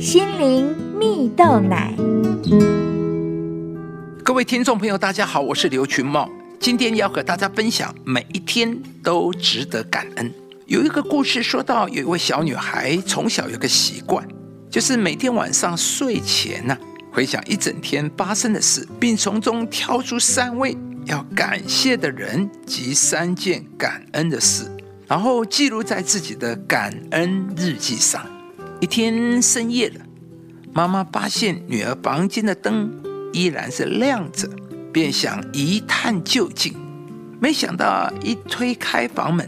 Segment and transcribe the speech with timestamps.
[0.00, 1.92] 心灵蜜豆奶。
[4.24, 6.26] 各位听众朋友，大家好，我是刘群茂，
[6.58, 10.32] 今天要和大家分享，每一天都值得感恩。
[10.64, 14.26] 有一个故事说到，有一位小女孩从小有个习惯，
[14.70, 16.74] 就是每天晚上睡前呢、
[17.12, 20.74] 回想一整天发生的事，并从中挑出三位
[21.04, 24.64] 要感谢的人及三件感恩的事，
[25.06, 28.24] 然后记录在自己的感恩日记上。
[28.80, 30.00] 一天深夜了，
[30.72, 32.90] 妈妈发现女儿房间的灯
[33.30, 34.48] 依然是亮着，
[34.90, 36.74] 便想一探究竟。
[37.38, 39.46] 没想到一推开房门，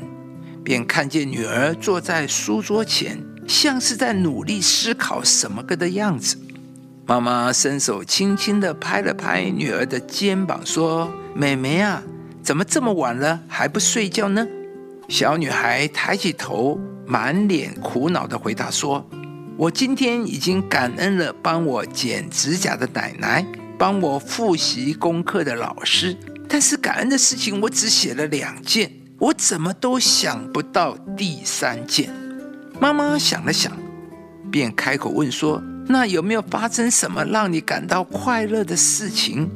[0.62, 6.36] 便看见女儿坐在书桌前，像是在努力思考什么个的样子。
[7.06, 12.02] 妈妈伸手轻轻地拍了拍女儿的肩膀，说：“妹妹啊，
[12.42, 14.46] 怎么这么晚了还不睡觉呢？”
[15.08, 19.02] 小女孩抬起头，满脸苦恼地回答说。
[19.58, 23.46] 我今天已经感恩了帮我剪指甲的奶奶，
[23.78, 26.16] 帮我复习功课的老师，
[26.48, 32.10] 但是感恩的事情我只写了两件，我怎么都想不到第三件。
[32.80, 33.70] 妈妈想了想，
[34.50, 39.48] 便开口问说：“那有没有发生什么让你感到快乐的事情，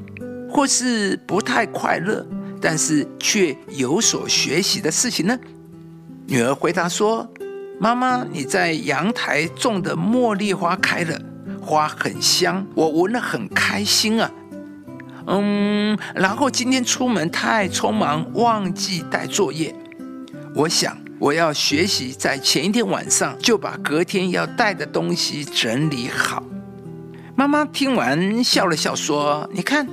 [0.49, 2.25] 或是不太快乐，
[2.61, 5.37] 但是却有所学习的事情呢？”
[6.28, 7.28] 女儿回答说。
[7.79, 11.21] 妈妈，你在阳台种的茉莉花开了，
[11.61, 14.31] 花很香，我闻了很开心啊。
[15.27, 19.75] 嗯，然后今天出门太匆忙，忘记带作业。
[20.55, 26.43] 我想我要学习在前一天晚上就把隔天要带的东西整理好。
[27.35, 29.87] 妈妈听完笑了笑说：“你看，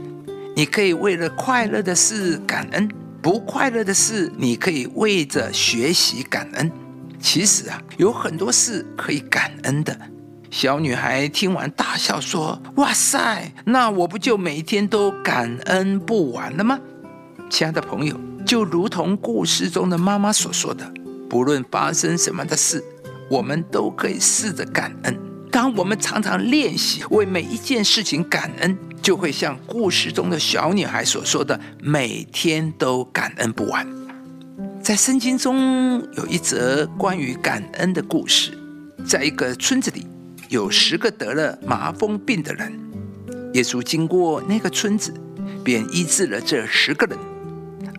[0.56, 2.90] 你可以为了快乐的事感恩，
[3.22, 6.72] 不快乐的事你可以为着学习感恩。”
[7.24, 9.98] 其实啊，有很多事可以感恩的。
[10.52, 16.78] 小女孩听完大笑说：“哇塞，那我不就每天都感恩不完了吗？”
[17.50, 20.86] 亲爱的朋友，就如同故事中的妈妈所说的，
[21.30, 22.84] 不论发生什么的事，
[23.30, 25.18] 我们都可以试着感恩。
[25.50, 33.88] 当我们常常练习为每一件事情感恩，就会像故事中的小女孩所说的，每天都感恩不完。
[34.84, 38.52] 在圣经中有一则关于感恩的故事，
[39.06, 40.06] 在一个村子里，
[40.50, 42.78] 有十个得了麻风病的人。
[43.54, 45.14] 耶稣经过那个村子，
[45.64, 47.18] 便医治了这十个人。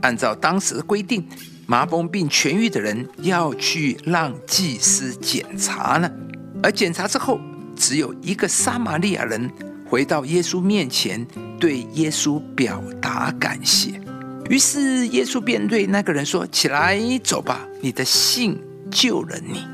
[0.02, 1.26] 按照当时的规定，
[1.66, 6.10] 麻风病痊愈的人要去让祭司检查呢。
[6.62, 7.40] 而检查之后，
[7.74, 9.50] 只有一个撒玛利亚人
[9.88, 11.26] 回到耶稣面前，
[11.58, 13.98] 对耶稣表达感谢。
[14.50, 18.58] 于是耶稣便对那个人说：“起来，走吧，你的信
[18.90, 19.64] 救了你。”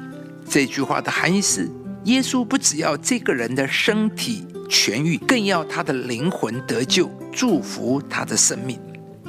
[0.49, 1.69] 这句话的含义是，
[2.05, 8.79] 耶稣不只要这个人的身体痊愈，更要他的灵魂得救，祝福他的生命。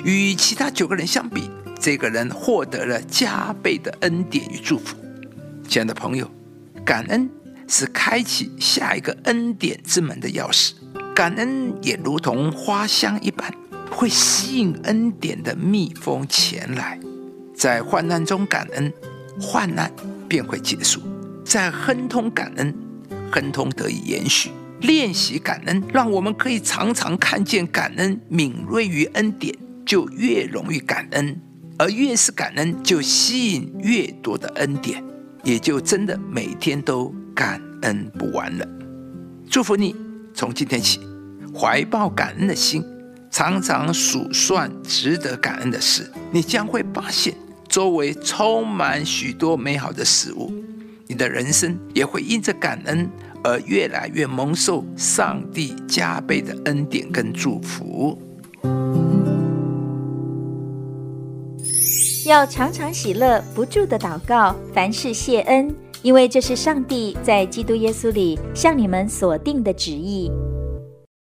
[0.04, 4.96] 与其他九个人相比，这个人获得了加倍的恩典与祝福。
[5.68, 6.30] 亲爱的朋友，
[6.86, 7.30] 感恩
[7.68, 10.74] 是开启下一个恩典之门的钥匙，
[11.16, 13.52] 感恩也如同花香一般。
[14.02, 17.00] 会吸引恩典的蜜蜂前来，
[17.54, 18.92] 在患难中感恩，
[19.40, 19.92] 患难
[20.28, 21.00] 便会结束；
[21.46, 22.74] 在亨通感恩，
[23.32, 24.50] 亨通得以延续。
[24.80, 31.36] 练习感恩，让我们可以常常看见感恩，敏锐于恩典，就越容易感恩；
[31.78, 35.04] 而越是感恩，就吸引越多的恩典，
[35.44, 38.68] 也就真的每天都感恩不完了。
[39.48, 39.96] 祝福你，
[40.34, 41.00] 从今天起，
[41.54, 42.84] 怀抱感恩的心。
[43.32, 47.34] 常常数算值得感恩的事，你将会发现
[47.68, 50.52] 周围充满许多美好的事物，
[51.08, 53.10] 你的人生也会因着感恩
[53.42, 58.22] 而越来越蒙受上帝加倍的恩典跟祝福。
[62.26, 70.30] 要常常喜乐，不住的祷告，凡事谢恩，因为这是上帝在基督耶稣里向你们所定的旨意。